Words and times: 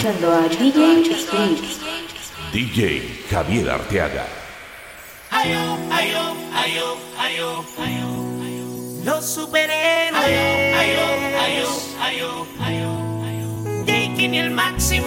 escuchando 0.00 0.32
a 0.32 0.48
DJ 0.48 1.04
Sprints. 1.14 1.78
DJ 2.52 3.26
Javier 3.30 3.70
Arteaga. 3.70 4.24
Ayo, 5.30 5.76
ayo, 5.90 6.34
ayo, 6.54 6.96
ayo, 7.18 7.64
ayo. 7.78 9.04
Los 9.04 9.26
superhéroes. 9.26 10.24
Ayo, 10.24 10.40
ayo, 10.78 11.06
ayo, 11.42 12.46
ayo, 12.62 12.96
ayo. 13.26 14.40
El 14.40 14.50
máximo. 14.52 15.06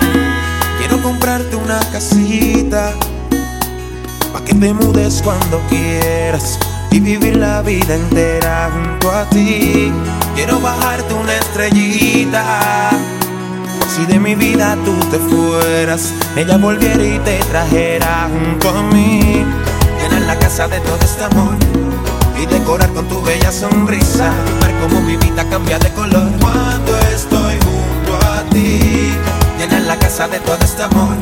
Quiero 0.78 1.02
comprarte 1.02 1.56
una 1.56 1.80
casita. 1.92 2.94
Pa' 4.32 4.46
que 4.46 4.54
te 4.54 4.74
mudes 4.74 5.22
cuando 5.24 5.60
quieras 5.70 6.60
y 6.92 7.00
vivir 7.00 7.38
la 7.38 7.64
vida 7.64 7.96
entera 7.96 8.70
junto 8.72 9.12
a 9.12 9.28
ti. 9.30 9.92
Quiero 10.36 10.60
bajarte 10.60 11.14
una 11.16 11.36
estrellita 11.36 12.92
si 13.90 14.06
de 14.08 14.20
mi 14.20 14.34
vida 14.34 14.76
tú 14.86 14.98
te 15.12 15.20
fueras, 15.20 16.14
ella 16.36 16.58
volviera 16.58 17.04
y 17.04 17.20
te 17.20 17.38
trajera 17.52 18.28
junto 18.32 18.70
a 18.70 18.84
mí. 18.84 19.46
Llenar 20.02 20.22
la 20.24 20.40
casa 20.40 20.68
de 20.68 20.80
todo 20.80 20.98
este 21.02 21.24
amor 21.24 21.56
y 22.42 22.46
decorar 22.48 22.92
con 22.94 23.08
tu 23.08 23.22
bella 23.22 23.52
sonrisa. 23.52 24.32
Ver 24.62 24.74
cómo 24.82 25.02
mi 25.02 25.16
vida 25.18 25.48
cambia 25.50 25.78
de 25.78 25.92
color 25.92 26.28
cuando 26.40 26.98
estoy 27.14 27.56
junto 27.60 28.26
a 28.26 28.44
ti. 28.50 29.14
Llenar 29.60 29.82
la 29.84 29.98
casa 30.00 30.28
de 30.28 30.40
todo 30.40 30.58
este 30.64 30.84
amor 30.84 31.16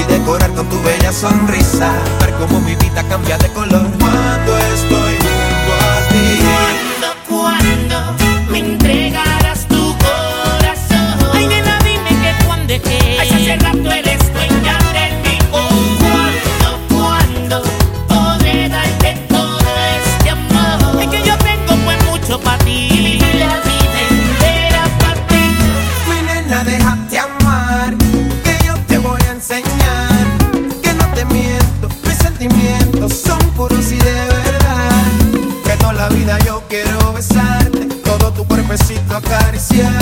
y 0.00 0.12
decorar 0.12 0.50
con 0.54 0.66
tu 0.68 0.80
bella 0.82 1.12
sonrisa. 1.12 1.92
Ver 2.20 2.32
cómo 2.40 2.60
mi 2.60 2.74
vida 2.76 3.02
cambia 3.08 3.36
de 3.36 3.48
color 3.52 3.86
cuando 3.98 4.58
estoy 4.74 5.21
gracias. 39.72 40.01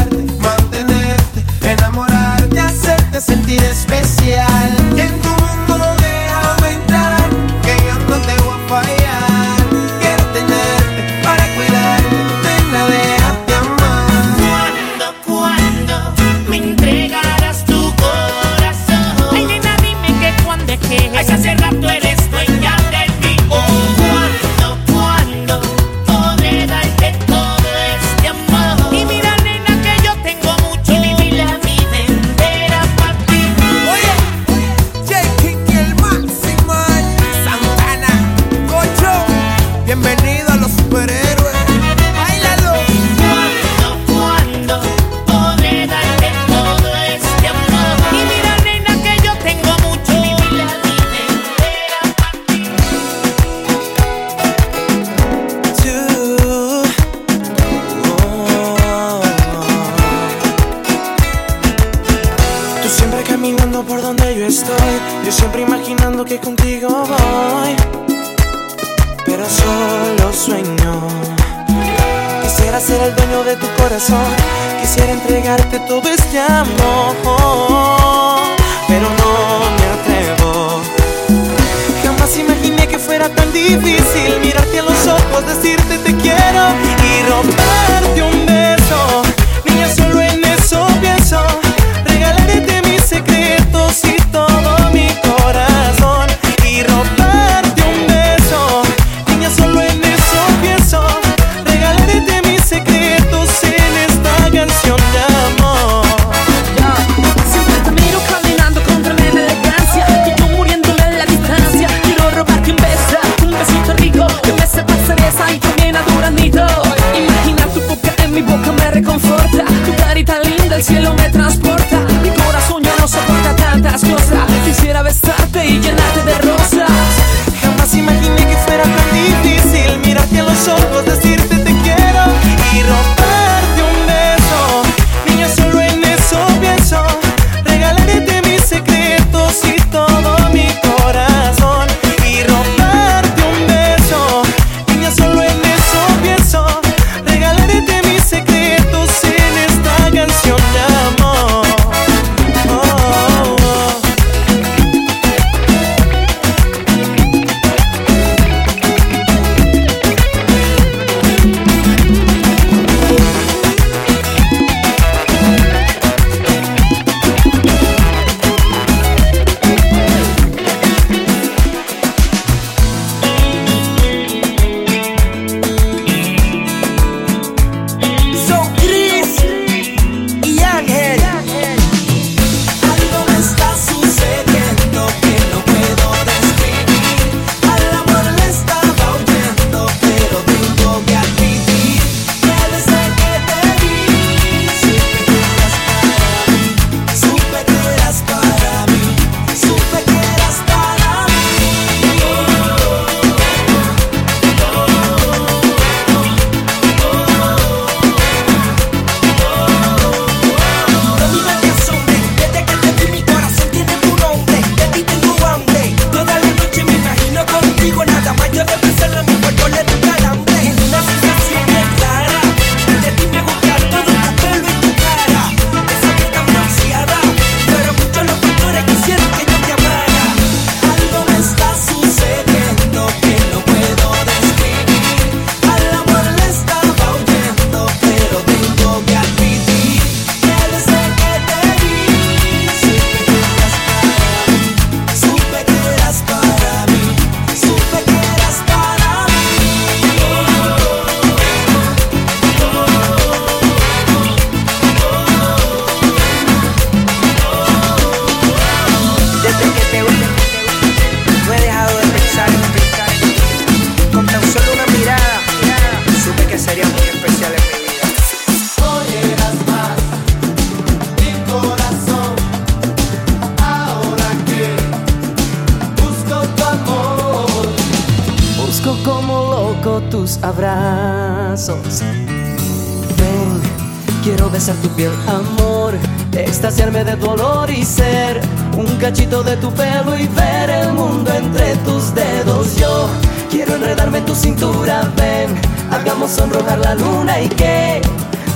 Quiero 293.50 293.75
enredarme 293.75 294.19
en 294.19 294.25
tu 294.25 294.35
cintura, 294.35 295.02
ven, 295.17 295.55
hagamos 295.91 296.31
sonrojar 296.31 296.79
la 296.79 296.94
luna 296.94 297.41
y 297.41 297.49
que 297.49 298.00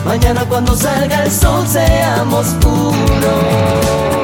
mañana 0.05 0.45
cuando 0.49 0.75
salga 0.75 1.25
el 1.25 1.31
sol 1.31 1.67
seamos 1.67 2.47
uno. 2.65 4.24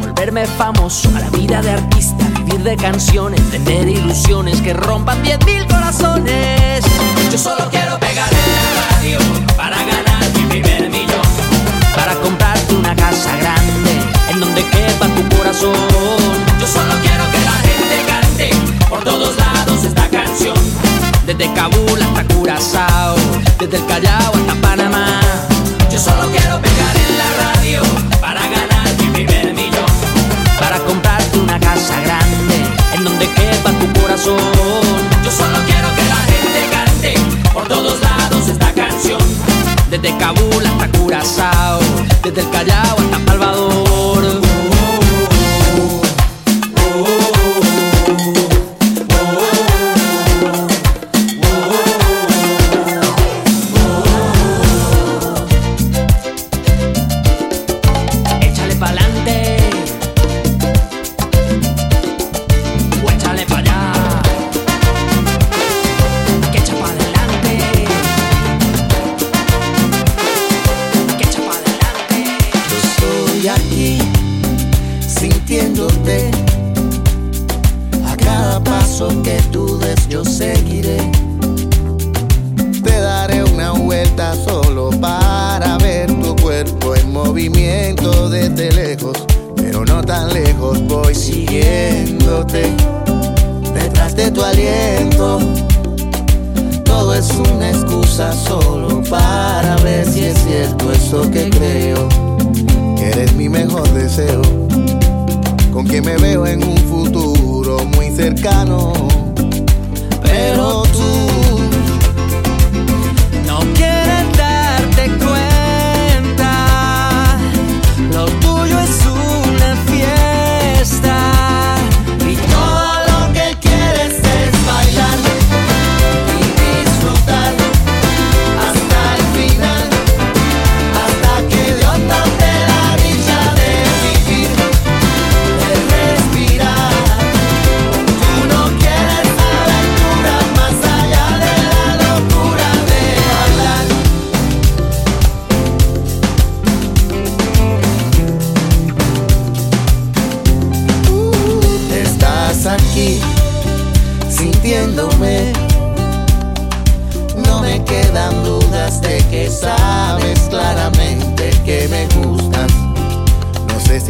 volverme 0.21 0.45
famoso, 0.45 1.09
a 1.15 1.19
la 1.19 1.29
vida 1.31 1.63
de 1.63 1.71
artista, 1.71 2.23
vivir 2.45 2.61
de 2.61 2.77
canciones, 2.77 3.41
vender 3.49 3.87
ilusiones 3.87 4.61
que 4.61 4.71
rompan 4.71 5.17
10.000 5.23 5.65
corazones. 5.65 6.85
Yo 7.31 7.37
solo 7.39 7.67
quiero 7.71 7.97
pegar 7.97 8.29
en 8.31 8.53
la 8.53 8.91
radio 8.91 9.17
para 9.57 9.77
ganar 9.77 10.23
mi 10.35 10.43
primer 10.43 10.91
millón, 10.91 11.25
para 11.95 12.13
comprarte 12.17 12.75
una 12.75 12.95
casa 12.95 13.35
grande 13.37 13.93
en 14.29 14.39
donde 14.39 14.63
quepa 14.65 15.07
tu 15.07 15.37
corazón. 15.37 15.73
Yo 16.59 16.67
solo 16.67 16.93
quiero 17.01 17.23
que 17.31 17.39
la 17.39 17.57
gente 17.65 17.95
cante 18.05 18.49
por 18.89 19.03
todos 19.03 19.35
lados 19.37 19.83
esta 19.83 20.07
canción, 20.07 20.55
desde 21.25 21.51
Kabul 21.53 21.99
hasta 21.99 22.31
Curazao, 22.31 23.15
desde 23.57 23.77
el 23.77 23.85
Callao 23.87 24.35
hasta 24.35 24.53
Panamá. 24.61 25.19
Yo 25.91 25.97
solo 25.97 26.29
quiero 26.29 26.61
pegar 26.61 26.95
en 26.95 27.17
la 27.17 27.29
radio 27.43 27.81
para 28.21 28.41
ganar 28.41 28.70
para 30.61 30.77
comprarte 30.81 31.39
una 31.39 31.59
casa 31.59 31.99
grande 32.01 32.55
en 32.93 33.03
donde 33.03 33.25
quepa 33.33 33.71
tu 33.71 33.99
corazón. 33.99 34.37
Yo 35.23 35.31
solo 35.31 35.57
quiero 35.65 35.87
que 35.95 36.03
la 36.13 36.21
gente 36.31 36.59
cante 36.71 37.49
por 37.51 37.67
todos 37.67 37.99
lados 37.99 38.47
esta 38.47 38.71
canción, 38.71 39.21
desde 39.89 40.15
Kabul 40.17 40.63
hasta 40.63 40.87
Curazao, 40.99 41.79
desde 42.23 42.41
el 42.41 42.49
Callao 42.51 42.95
hasta 42.99 43.25
Salvador. 43.25 44.50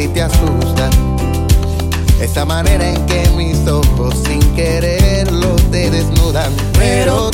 si 0.01 0.07
te 0.07 0.23
asusta 0.23 0.89
esa 2.19 2.43
manera 2.43 2.89
en 2.89 3.05
que 3.05 3.29
mis 3.37 3.67
ojos 3.67 4.15
sin 4.25 4.39
quererlo 4.55 5.55
te 5.69 5.91
desnudan. 5.91 6.51
Pero 6.73 7.29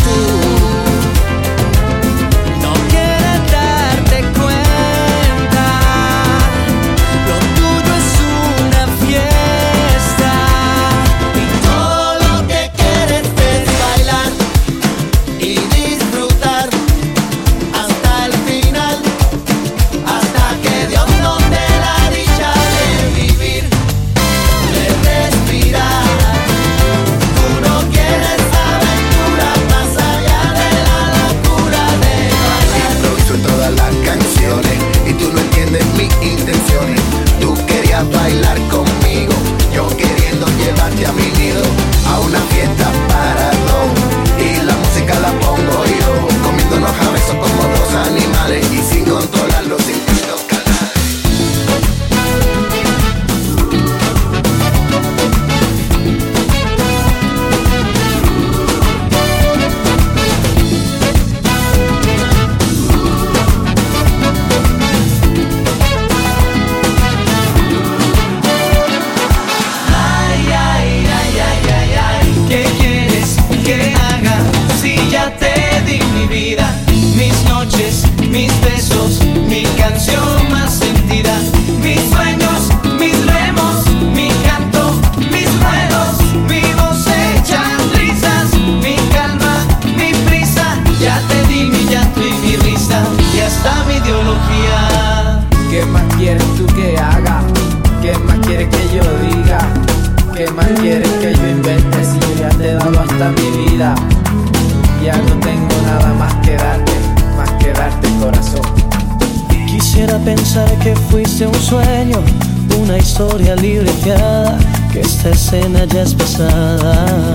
historia 113.19 113.55
libreteada, 113.55 114.59
que 114.93 114.99
esta 115.01 115.29
escena 115.29 115.85
ya 115.85 116.03
es 116.03 116.13
pasada. 116.13 117.33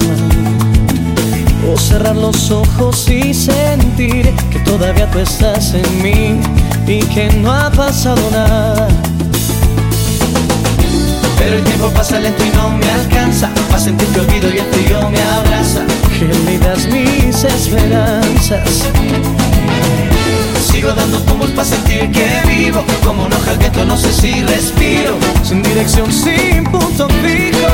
O 1.69 1.77
cerrar 1.77 2.15
los 2.15 2.53
ojos 2.53 3.11
y 3.11 3.35
sentir 3.35 4.33
que 4.53 4.61
todavía 4.61 5.11
tú 5.11 5.19
estás 5.19 5.75
en 5.75 6.03
mí 6.03 6.41
y 6.87 7.01
que 7.07 7.33
no 7.33 7.53
ha 7.53 7.69
pasado 7.73 8.23
nada. 8.31 8.87
Pero 11.37 11.57
el 11.57 11.65
tiempo 11.65 11.91
pasa 11.91 12.21
lento 12.21 12.45
y 12.45 12.57
no 12.57 12.69
me 12.69 12.89
alcanza 12.89 13.51
para 13.69 13.81
sentir 13.81 14.07
tu 14.13 14.21
olvido 14.21 14.55
y 14.55 14.59
el 14.59 14.67
frío 14.67 15.11
me 15.11 15.21
abraza. 15.21 15.81
Que 16.17 16.27
me 16.45 16.59
das 16.61 16.87
mis 16.87 17.43
esperanzas 17.43 18.87
Sigo 20.73 20.91
dando 20.93 21.19
tumbos 21.21 21.51
para 21.51 21.67
sentir 21.67 22.11
que 22.11 22.43
vivo 22.47 22.83
Como 23.05 23.27
un 23.27 23.33
hoja 23.33 23.51
al 23.51 23.59
viento 23.59 23.85
no 23.85 23.97
sé 23.97 24.11
si 24.11 24.43
respiro. 24.43 25.19
Sin 25.43 25.63
dirección, 25.63 26.11
sin 26.11 26.65
punto 26.65 27.09
fijo. 27.09 27.69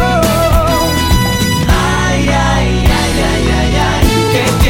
Ay, 1.68 2.28
ay, 2.28 2.28
ay, 2.28 3.12
ay, 3.24 3.50
ay, 3.56 3.76
ay 3.76 4.67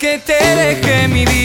que 0.00 0.18
te 0.18 0.32
deje 0.32 1.08
mi 1.08 1.26
vida. 1.26 1.39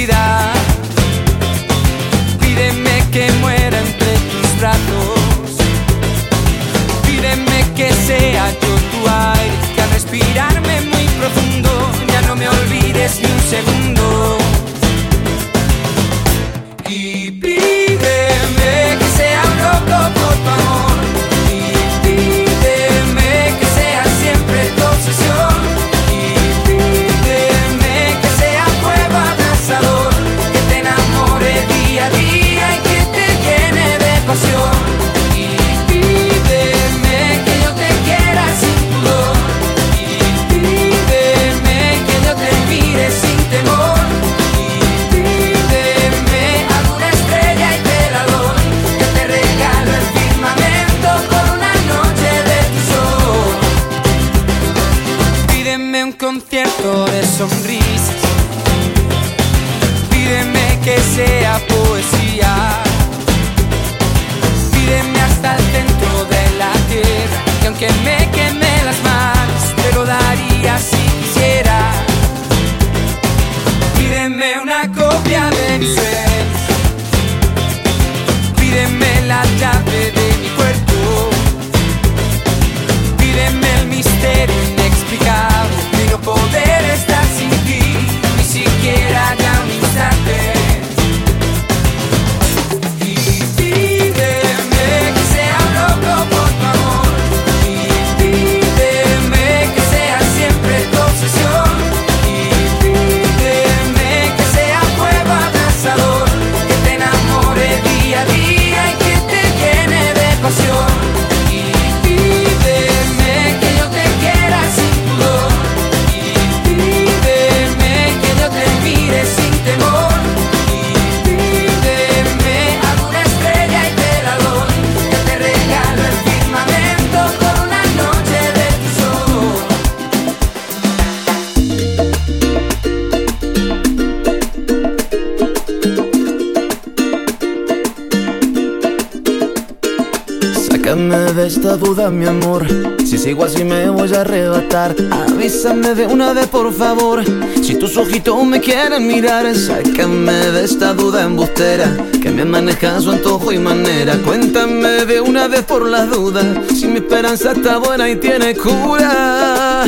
Mi 142.09 142.25
amor. 142.25 142.67
Si 143.05 143.17
sigo 143.17 143.45
así 143.45 143.63
me 143.63 143.89
voy 143.89 144.13
a 144.13 144.21
arrebatar. 144.21 144.95
Avísame 145.11 145.95
de 145.95 146.07
una 146.07 146.33
vez, 146.33 146.47
por 146.47 146.73
favor. 146.73 147.23
Si 147.63 147.75
tus 147.75 147.97
ojitos 147.97 148.43
me 148.45 148.59
quieren 148.59 149.07
mirar, 149.07 149.55
sácame 149.55 150.33
de 150.33 150.65
esta 150.65 150.93
duda 150.93 151.23
embustera. 151.23 151.89
Que 152.21 152.31
me 152.31 152.45
maneja 152.45 152.99
su 152.99 153.11
antojo 153.11 153.51
y 153.51 153.59
manera. 153.59 154.17
Cuéntame 154.23 155.05
de 155.05 155.21
una 155.21 155.47
vez 155.47 155.63
por 155.63 155.87
las 155.87 156.09
dudas. 156.09 156.45
Si 156.75 156.87
mi 156.87 156.97
esperanza 156.97 157.53
está 157.53 157.77
buena 157.77 158.09
y 158.09 158.15
tiene 158.17 158.55
cura. 158.55 159.85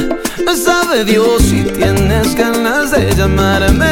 Sabe 0.55 1.03
Dios 1.05 1.41
si 1.43 1.63
tienes 1.63 2.35
ganas 2.35 2.91
de 2.91 3.13
llamarme. 3.15 3.87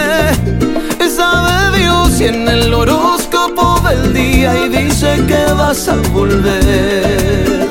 Sabe 1.16 1.78
Dios 1.80 2.12
si 2.18 2.26
en 2.26 2.48
el 2.48 2.74
horóscopo 2.74 3.80
del 3.88 4.14
día 4.14 4.66
y 4.66 4.70
dice 4.70 5.24
que 5.28 5.54
vas 5.54 5.88
a 5.88 5.96
volver. 6.12 7.66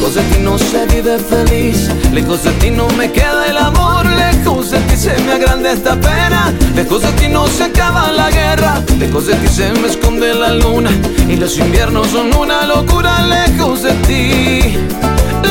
Lejos 0.00 0.14
de 0.14 0.22
ti 0.22 0.38
no 0.42 0.56
se 0.56 0.86
vive 0.86 1.18
feliz, 1.18 1.90
lejos 2.10 2.42
de 2.42 2.50
ti 2.52 2.70
no 2.70 2.88
me 2.96 3.12
queda 3.12 3.46
el 3.46 3.58
amor, 3.58 4.06
lejos 4.06 4.70
de 4.70 4.78
ti 4.78 4.96
se 4.96 5.14
me 5.24 5.32
agranda 5.32 5.72
esta 5.72 5.94
pena, 5.94 6.54
lejos 6.74 7.02
de 7.02 7.12
ti 7.20 7.28
no 7.28 7.46
se 7.46 7.64
acaba 7.64 8.10
la 8.10 8.30
guerra, 8.30 8.82
lejos 8.98 9.26
de 9.26 9.34
ti 9.34 9.46
se 9.48 9.70
me 9.74 9.88
esconde 9.88 10.32
la 10.32 10.54
luna. 10.54 10.88
Y 11.28 11.36
los 11.36 11.58
inviernos 11.58 12.06
son 12.06 12.34
una 12.34 12.64
locura, 12.64 13.26
lejos 13.26 13.82
de 13.82 13.92
ti, 14.08 14.78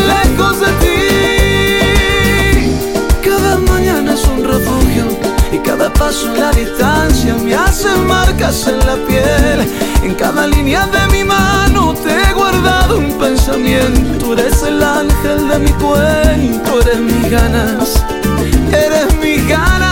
lejos 0.08 0.60
de 0.62 0.72
ti. 0.82 0.98
Cada 3.24 3.56
mañana 3.60 4.16
es 4.16 4.24
un 4.26 4.44
refugio. 4.44 5.06
Y 5.52 5.58
cada 5.60 5.92
paso 5.94 6.28
en 6.34 6.42
la 6.42 6.52
distancia. 6.52 7.36
Me 7.44 7.56
hace 7.56 7.90
marcas 8.08 8.68
en 8.68 8.80
la 8.80 8.96
piel. 9.08 9.68
En 10.02 10.16
cada 10.16 10.48
línea 10.48 10.88
de 10.88 11.08
mi 11.12 11.24
mano 11.24 11.94
te 11.94 12.10
he 12.10 12.34
guardado 12.34 12.98
un 12.98 13.18
pensamiento. 13.18 14.34
Eres 14.34 14.64
el 14.64 14.82
ángel 14.82 15.48
de 15.50 15.60
mi 15.60 15.72
cuento, 15.74 16.82
eres 16.82 17.00
mis 17.00 17.30
ganas, 17.30 18.04
eres 18.72 19.14
mis 19.20 19.48
ganas, 19.48 19.89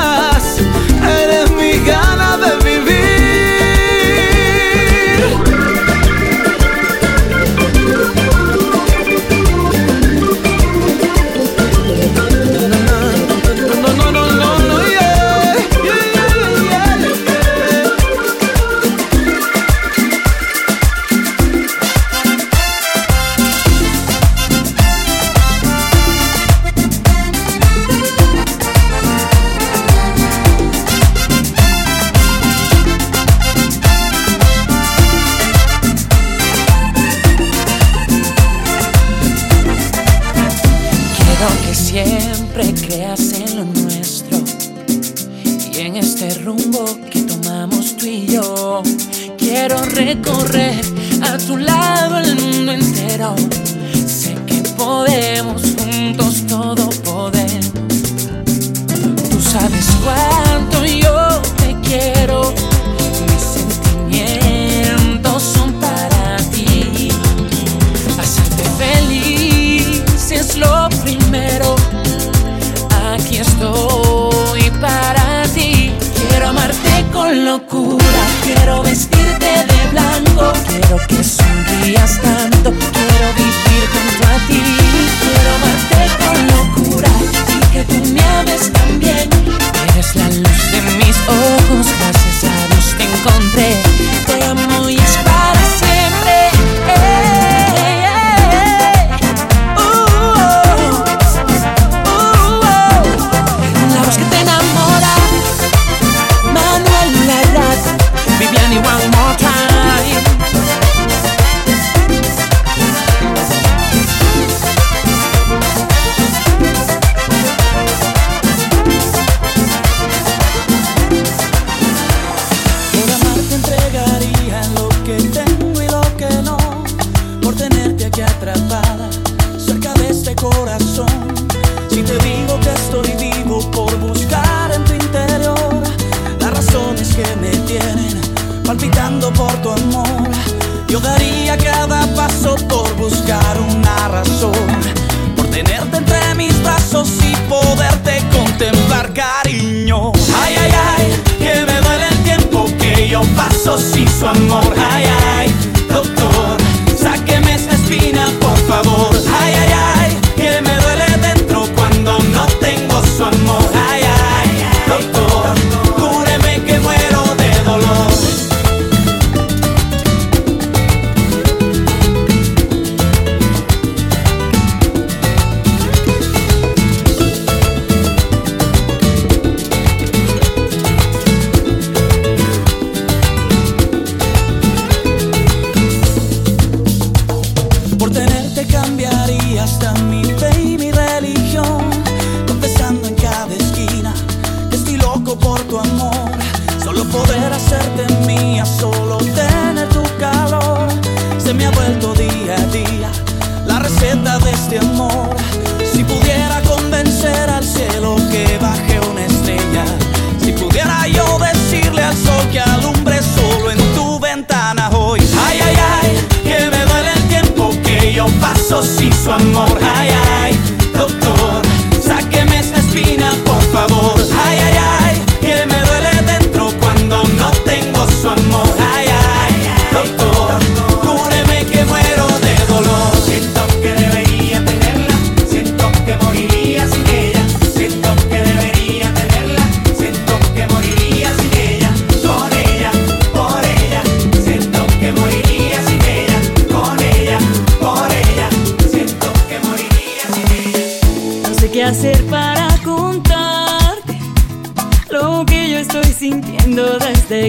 amor. 154.27 154.86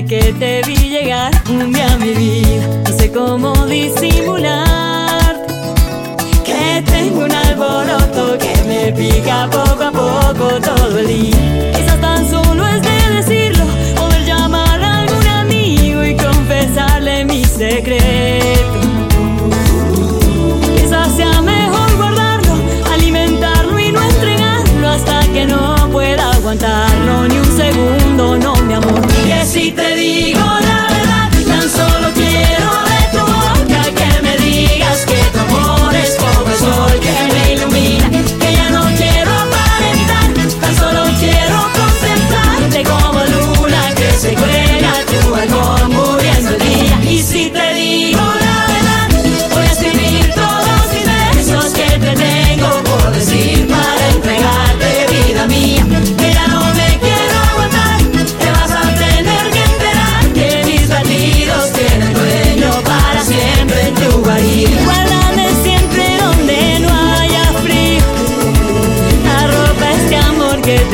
que 0.09 0.33
te 0.39 0.63
vi 0.67 0.75
llegar 0.75 1.31
un 1.51 1.71
día 1.71 1.93
a 1.93 1.99
mi 1.99 2.15
vida, 2.15 2.67
no 2.89 2.97
sé 2.97 3.13
cómo 3.13 3.53
disimular 3.67 5.37
que 6.47 6.83
tengo 6.87 7.25
un 7.25 7.33
alboroto 7.33 8.39
que 8.39 8.55
me 8.67 8.93
pica 8.93 9.51
poco 9.51 9.85
a 9.85 9.93
poco 9.93 10.61
todo 10.63 10.99
el 10.99 11.07
día. 11.07 11.73
Quizás 11.73 12.01
tan 12.01 12.27
solo 12.27 12.67
es 12.67 12.83
de 12.83 13.17
decirlo, 13.17 13.65
poder 13.97 14.25
llamar 14.25 14.83
a 14.83 15.01
algún 15.01 15.27
amigo 15.27 16.03
y 16.03 16.17
confesarle 16.17 17.27
mi 17.27 17.45
secreto. 17.45 18.18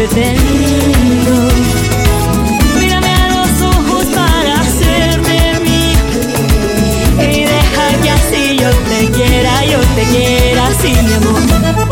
siempre. 0.09 0.35
Mírame 2.79 3.09
a 3.09 3.29
los 3.29 3.63
ojos 3.63 4.05
para 4.07 4.61
hacerme 4.61 5.61
mí. 5.61 5.93
Y 7.21 7.45
deja 7.45 8.03
que 8.03 8.11
así 8.11 8.57
yo 8.59 8.71
te 8.71 9.11
quiera, 9.11 9.65
yo 9.65 9.81
te 9.95 10.03
quiera, 10.05 10.69
sí, 10.81 10.93
mi 11.07 11.13
amor. 11.15 11.84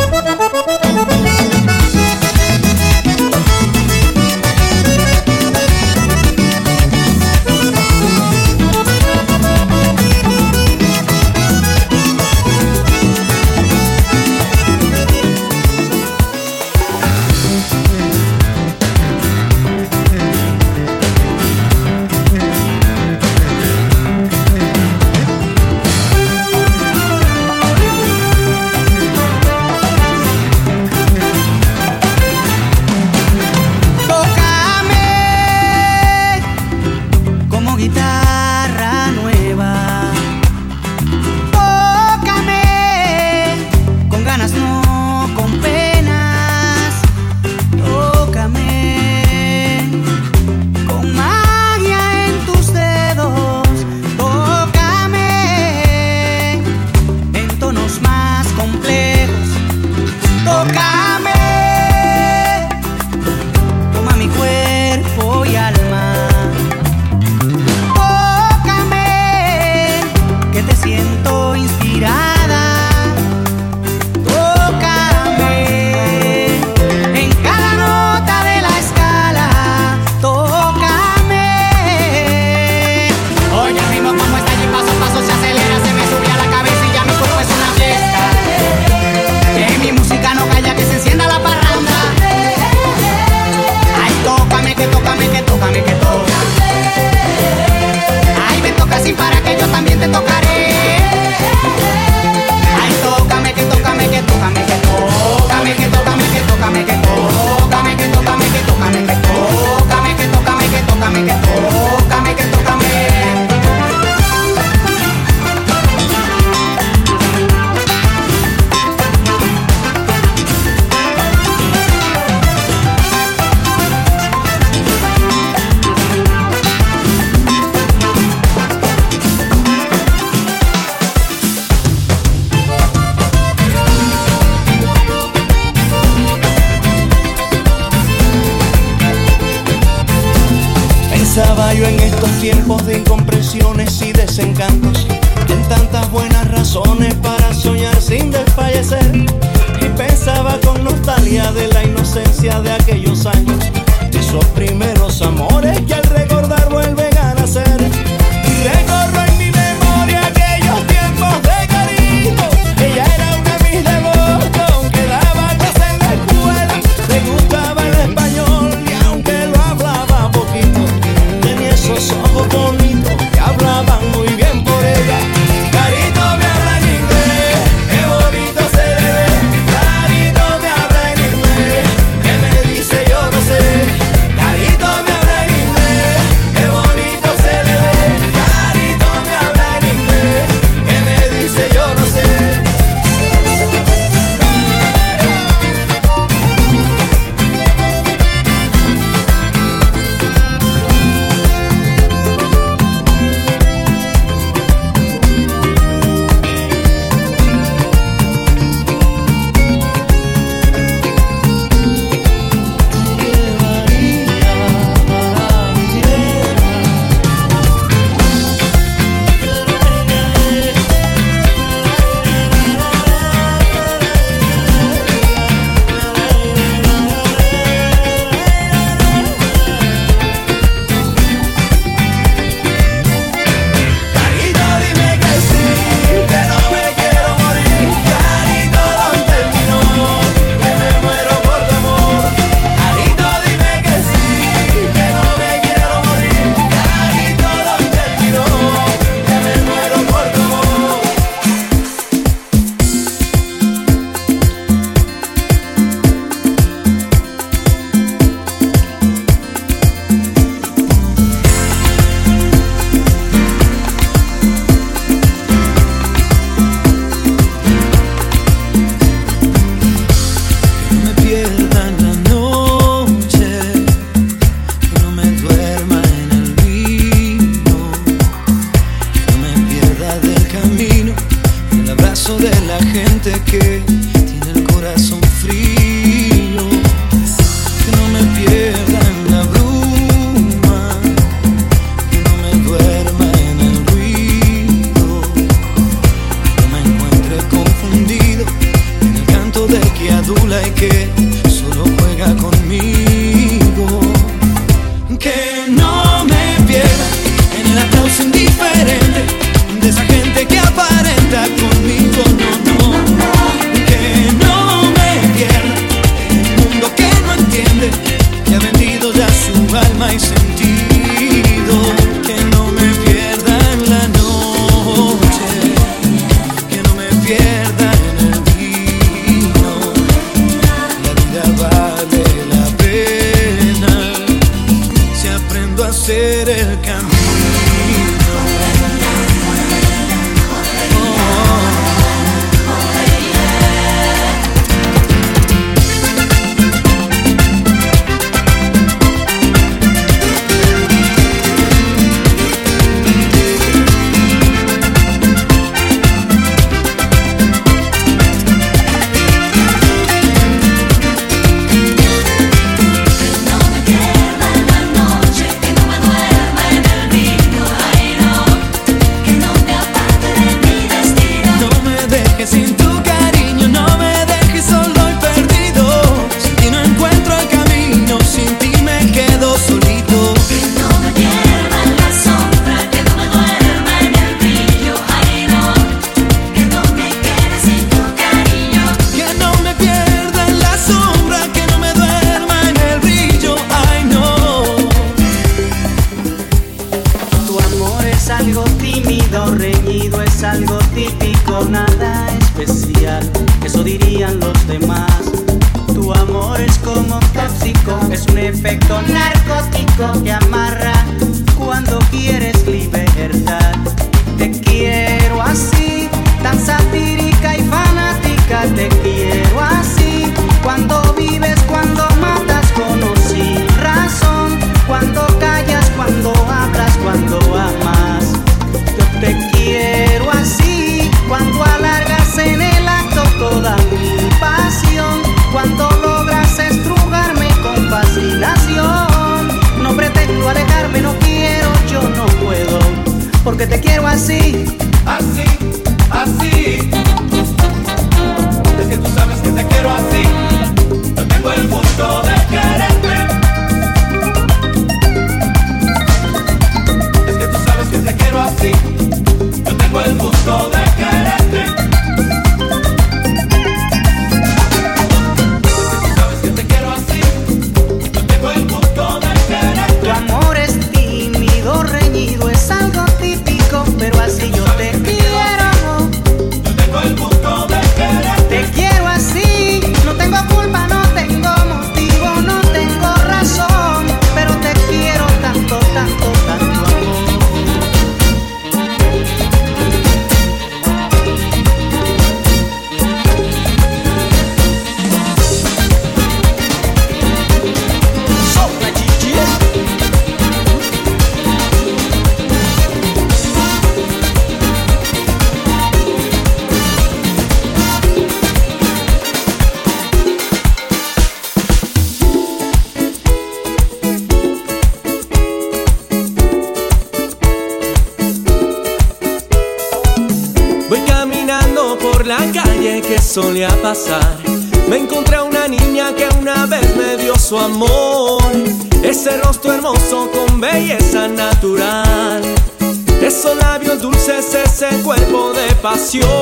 pasión. 536.03 536.42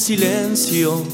silencio 0.00 1.04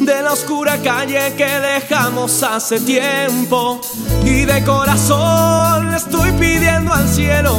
de 0.00 0.20
la 0.20 0.32
oscura 0.32 0.76
calle 0.82 1.32
que 1.36 1.46
dejamos 1.46 2.42
hace 2.42 2.80
tiempo. 2.80 3.80
Y 4.24 4.44
de 4.44 4.64
corazón 4.64 5.90
le 5.90 5.96
estoy 5.96 6.32
pidiendo 6.32 6.92
al 6.92 7.08
cielo 7.08 7.58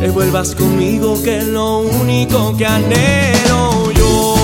que 0.00 0.08
vuelvas 0.10 0.54
conmigo, 0.54 1.20
que 1.22 1.38
es 1.38 1.46
lo 1.48 1.80
único 1.80 2.56
que 2.56 2.66
anhelo 2.66 3.90
yo. 3.92 4.37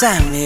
Sam 0.00 0.37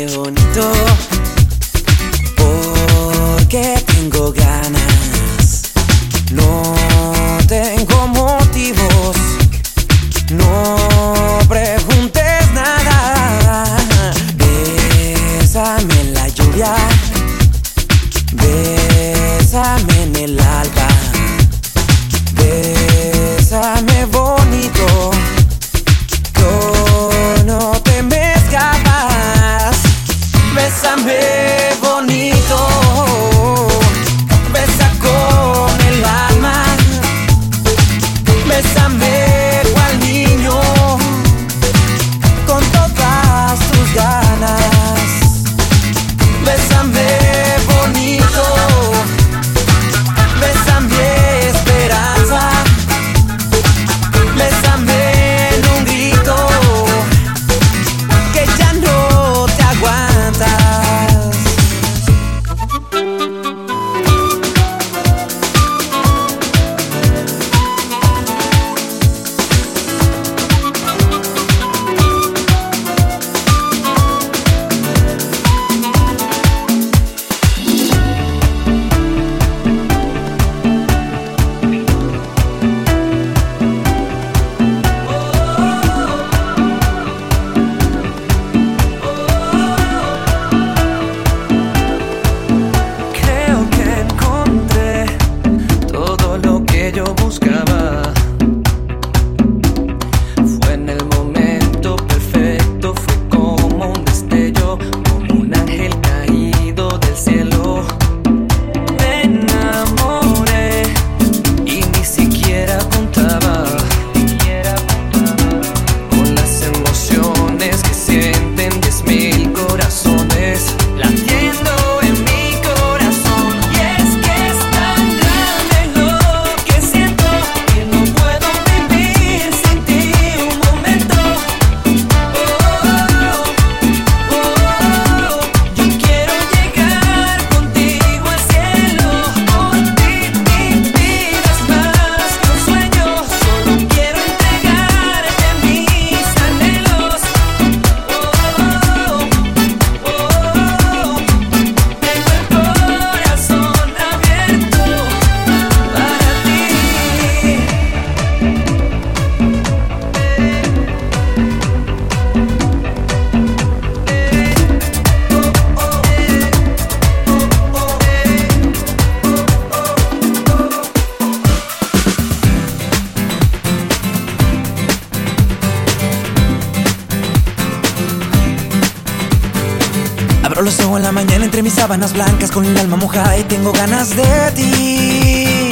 En 180.97 181.03
la 181.03 181.11
mañana 181.12 181.47
entre 181.47 181.62
mis 181.62 181.72
sábanas 181.72 182.12
blancas 182.12 182.51
con 182.51 182.66
el 182.66 182.76
alma 182.76 182.97
mojada 182.97 183.38
y 183.38 183.45
tengo 183.45 183.72
ganas 183.72 184.14
de 184.14 184.53
ti. 184.55 185.70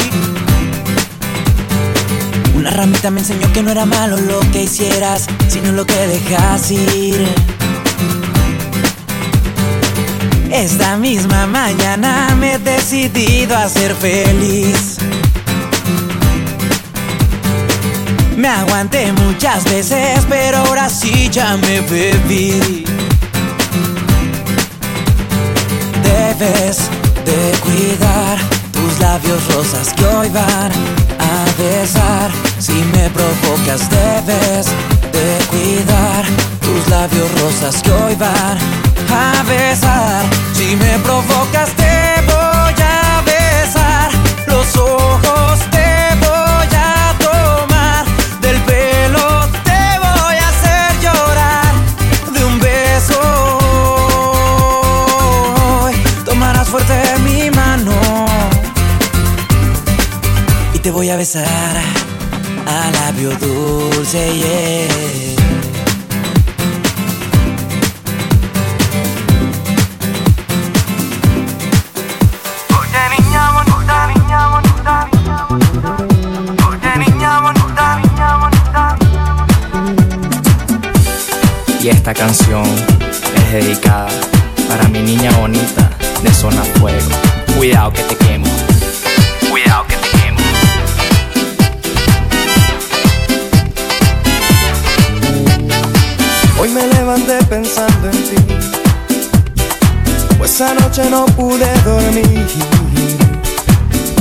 Una 2.56 2.70
ramita 2.70 3.10
me 3.10 3.20
enseñó 3.20 3.52
que 3.52 3.62
no 3.62 3.70
era 3.70 3.84
malo 3.84 4.16
lo 4.16 4.40
que 4.50 4.62
hicieras, 4.62 5.26
sino 5.46 5.72
lo 5.72 5.84
que 5.84 5.94
dejas 6.06 6.70
ir. 6.70 7.28
Esta 10.50 10.96
misma 10.96 11.46
mañana 11.46 12.34
me 12.38 12.54
he 12.54 12.58
decidido 12.58 13.56
a 13.58 13.68
ser 13.68 13.94
feliz. 13.94 14.96
Me 18.38 18.48
aguanté 18.48 19.12
muchas 19.12 19.64
veces, 19.64 20.20
pero 20.30 20.58
ahora 20.58 20.88
sí 20.88 21.28
ya 21.30 21.58
me 21.58 21.82
bebí. 21.82 22.84
Debes 26.40 26.78
de 27.26 27.58
cuidar 27.60 28.38
tus 28.72 28.98
labios 28.98 29.46
rosas 29.54 29.92
que 29.92 30.06
hoy 30.06 30.30
van 30.30 30.72
a 31.18 31.44
besar. 31.58 32.30
Si 32.58 32.72
me 32.72 33.10
provocas, 33.10 33.82
debes 33.90 34.68
de 35.12 35.44
cuidar 35.50 36.24
tus 36.62 36.88
labios 36.88 37.30
rosas 37.42 37.82
que 37.82 37.92
hoy 37.92 38.14
van 38.14 38.56
a 39.12 39.42
besar. 39.42 40.24
Si 40.54 40.76
me 40.76 40.98
provocas, 41.00 41.76
voy 61.00 61.08
a 61.08 61.16
besar 61.16 61.46
a 62.66 62.90
labio 62.90 63.30
dulce 63.36 64.36
yeah. 64.36 64.88
Oye 72.78 73.02
niña 73.16 73.50
bonita, 73.52 73.96
niña 74.12 74.48
bonita, 74.48 75.08
niña 75.10 75.46
bonita. 75.48 75.92
Oye 76.68 76.92
niña 76.98 77.40
bonita, 77.40 77.84
niña 78.04 78.28
bonita. 78.36 78.82
Y 81.82 81.88
esta 81.88 82.12
canción 82.12 82.66
es 83.36 83.52
dedicada 83.52 84.10
para 84.68 84.86
mi 84.88 85.00
niña 85.00 85.30
bonita 85.38 85.88
de 86.22 86.30
zona 86.30 86.62
fuego. 86.78 87.08
Cuidado 87.56 87.90
que 87.90 88.02
te 88.02 88.16
quemo. 88.16 88.49
Pues 100.60 100.72
anoche 100.72 101.08
no 101.08 101.24
pude 101.24 101.72
dormir. 101.86 102.46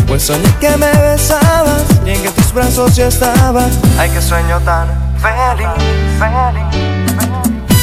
Pues 0.07 0.23
soñé 0.23 0.49
que 0.61 0.69
me 0.77 0.89
besabas 0.89 1.83
y 2.05 2.11
en 2.11 2.21
que 2.23 2.29
tus 2.29 2.53
brazos 2.53 2.95
yo 2.95 3.07
estaba. 3.07 3.65
Ay, 3.97 4.09
qué 4.09 4.21
sueño 4.21 4.57
tan 4.61 4.87
feliz, 5.19 5.67
feliz. 6.17 6.63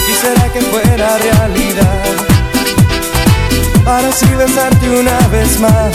quisiera 0.06 0.50
que 0.54 0.62
fuera 0.62 1.18
realidad 1.18 2.02
para 3.84 4.08
así 4.08 4.24
besarte 4.34 4.88
una 4.88 5.18
vez 5.28 5.60
más. 5.60 5.92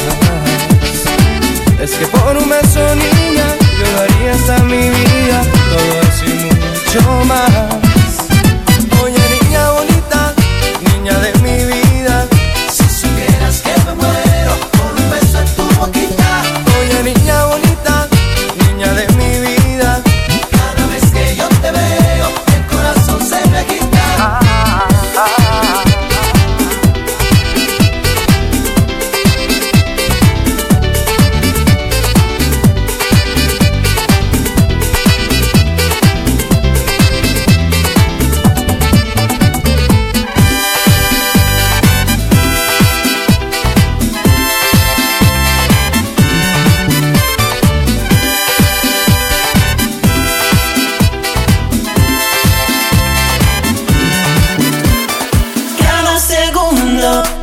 Es 1.82 1.94
que 1.96 2.06
por 2.06 2.38
un 2.38 2.48
beso, 2.48 2.94
niña, 2.94 3.56
yo 3.80 3.92
daría 3.98 4.34
hasta 4.34 4.64
mi 4.66 4.88
vida, 4.88 5.42
todo 5.72 6.28
y 6.28 6.46
mucho 6.46 7.26
más. 7.26 7.91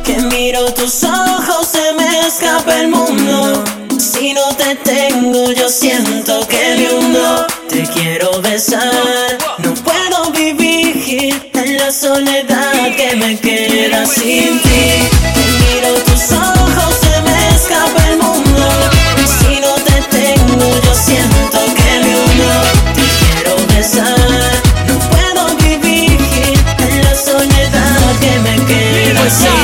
Que 0.09 0.21
miro 0.23 0.65
tus 0.73 1.03
ojos 1.03 1.67
se 1.71 1.93
me 1.93 2.27
escapa 2.27 2.81
el 2.81 2.87
mundo. 2.87 3.63
Si 3.99 4.33
no 4.33 4.47
te 4.55 4.75
tengo, 4.77 5.51
yo 5.51 5.69
siento 5.69 6.47
que 6.47 6.75
me 6.77 6.93
hundo. 6.93 7.45
Te 7.69 7.83
quiero 7.83 8.41
besar, 8.41 9.37
no 9.59 9.71
puedo 9.75 10.31
vivir 10.31 11.51
en 11.53 11.77
la 11.77 11.91
soledad 11.91 12.95
que 12.97 13.15
me 13.17 13.39
queda 13.39 14.03
sin 14.07 14.59
ti. 14.61 14.85
Que 15.35 15.45
miro 15.61 15.93
tus 16.07 16.31
ojos, 16.31 16.91
se 17.03 17.21
me 17.27 17.49
escapa 17.55 18.01
el 18.09 18.17
mundo. 18.17 18.67
Si 19.37 19.59
no 19.59 19.73
te 19.89 19.97
tengo, 20.17 20.65
yo 20.85 20.95
siento 20.95 21.59
que 21.77 21.91
me 22.03 22.15
hundo. 22.21 22.51
Te 22.95 23.05
quiero 23.19 23.55
besar, 23.75 24.61
no 24.87 24.95
puedo 25.11 25.55
vivir 25.57 26.17
en 26.79 27.03
la 27.03 27.15
soledad 27.15 28.19
que 28.19 28.39
me 28.39 28.55
queda 28.65 29.29
sin 29.29 29.49
sabe 29.49 29.58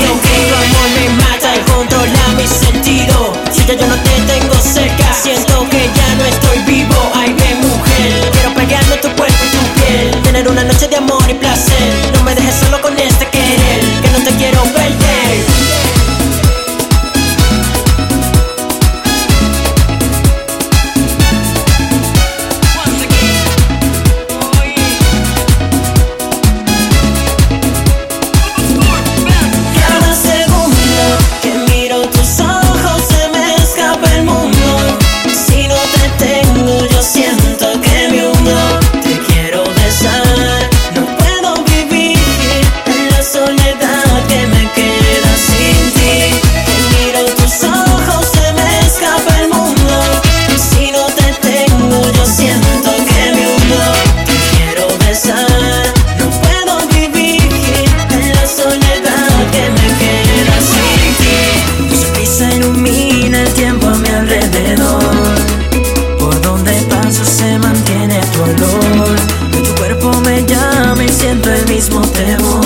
el 63.45 63.53
tiempo 63.53 63.87
a 63.87 63.95
mi 63.95 64.09
alrededor. 64.09 65.35
Por 66.19 66.41
donde 66.41 66.71
paso 66.89 67.23
se 67.23 67.57
mantiene 67.59 68.19
tu 68.33 68.41
olor. 68.41 69.15
Que 69.51 69.59
tu 69.61 69.75
cuerpo 69.75 70.11
me 70.21 70.45
llama 70.45 71.03
y 71.03 71.09
siento 71.09 71.51
el 71.51 71.65
mismo 71.67 72.01
temor. 72.01 72.64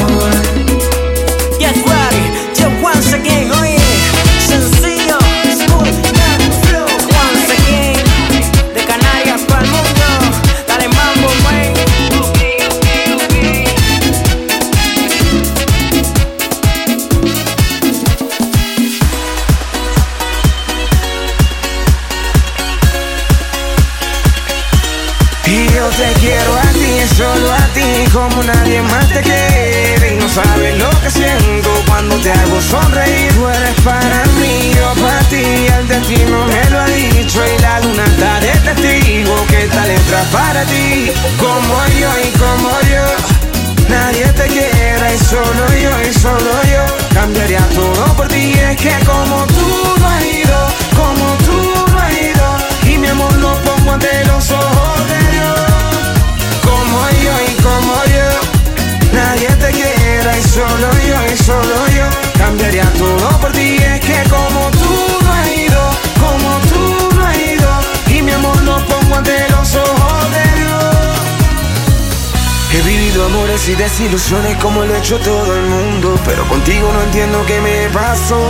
Desilusiones 74.09 74.57
como 74.57 74.83
lo 74.83 74.93
ha 74.93 74.97
hecho 74.97 75.17
todo 75.19 75.55
el 75.55 75.65
mundo 75.65 76.19
Pero 76.25 76.47
contigo 76.47 76.91
no 76.91 77.01
entiendo 77.03 77.45
qué 77.45 77.61
me 77.61 77.89
pasó. 77.89 78.41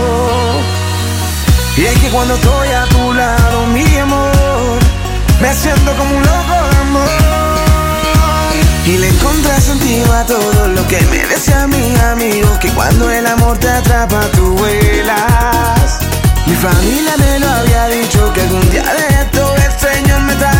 Y 1.76 1.84
es 1.84 1.98
que 1.98 2.08
cuando 2.08 2.34
estoy 2.34 2.68
a 2.68 2.84
tu 2.86 3.12
lado, 3.12 3.66
mi 3.66 3.98
amor 3.98 4.78
Me 5.40 5.54
siento 5.54 5.92
como 5.96 6.16
un 6.16 6.22
loco 6.22 6.54
de 6.70 6.76
amor. 6.78 7.08
Y 8.86 8.98
le 8.98 9.08
encontré 9.08 9.60
sentido 9.60 10.12
a 10.14 10.24
todo 10.24 10.68
lo 10.68 10.86
que 10.88 11.00
me 11.02 11.26
decían 11.26 11.68
mis 11.68 12.00
amigos 12.00 12.58
Que 12.58 12.68
cuando 12.70 13.10
el 13.10 13.26
amor 13.26 13.58
te 13.58 13.68
atrapa 13.68 14.20
tú 14.32 14.54
vuelas. 14.54 15.98
Mi 16.46 16.54
familia 16.56 17.16
me 17.18 17.38
lo 17.38 17.48
había 17.48 17.86
dicho 17.88 18.32
que 18.32 18.40
algún 18.40 18.70
día 18.70 18.82
de 18.82 19.22
esto 19.22 19.54
el 19.56 19.72
Señor 19.78 20.20
me 20.22 20.34
traería 20.36 20.59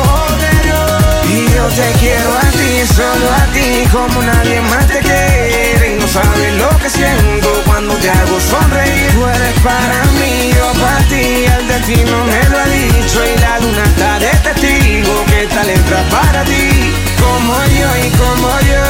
te 1.75 1.91
quiero 1.99 2.37
a 2.37 2.49
ti, 2.51 2.85
solo 2.95 3.31
a 3.31 3.45
ti, 3.53 3.87
como 3.91 4.21
nadie 4.21 4.61
más 4.61 4.87
te 4.87 4.99
quiere. 4.99 5.93
Y 5.93 5.99
no 5.99 6.07
sabes 6.07 6.53
lo 6.55 6.69
que 6.79 6.89
siento 6.89 7.49
cuando 7.65 7.93
te 7.95 8.09
hago 8.09 8.39
sonreír. 8.39 9.11
Tú 9.13 9.27
eres 9.27 9.59
para 9.61 10.03
mí, 10.19 10.51
yo 10.55 10.71
para 10.81 11.03
ti, 11.07 11.45
el 11.45 11.67
destino 11.67 12.25
me 12.25 12.49
lo 12.49 12.59
ha 12.59 12.65
dicho. 12.65 13.19
Y 13.23 13.39
la 13.39 13.59
luna 13.59 13.83
está 13.83 14.19
de 14.19 14.31
testigo 14.47 15.25
que 15.27 15.43
esta 15.43 15.63
letra 15.63 16.03
para 16.09 16.43
ti. 16.43 16.93
Como 17.19 17.53
yo 17.79 17.89
y 18.05 18.09
como 18.21 18.49
yo, 18.71 18.83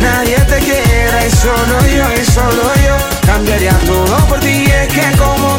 nadie 0.00 0.36
te 0.50 0.58
quiera 0.58 1.26
y 1.26 1.30
solo 1.30 1.76
yo 1.86 2.06
y 2.20 2.24
solo 2.24 2.64
yo. 2.86 2.96
Cambiaría 3.26 3.76
todo 3.86 4.16
por 4.28 4.40
ti, 4.40 4.64
es 4.64 4.88
que 4.88 5.16
como 5.16 5.58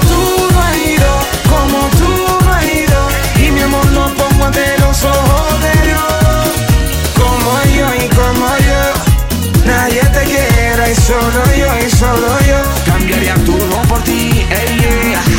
y 10.89 10.95
solo 10.95 11.43
yo 11.57 11.67
y 11.85 11.89
solo 11.89 12.39
yo. 12.47 12.61
Cambiaría 12.85 13.35
todo 13.45 13.81
por 13.87 14.03
ti, 14.03 14.45
ey, 14.49 14.79
yeah. 14.79 15.34